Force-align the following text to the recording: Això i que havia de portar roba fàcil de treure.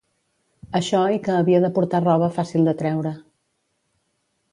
Això 0.77 1.01
i 1.15 1.19
que 1.27 1.35
havia 1.41 1.59
de 1.65 1.69
portar 1.75 2.01
roba 2.05 2.31
fàcil 2.39 2.65
de 2.71 2.75
treure. 2.81 3.13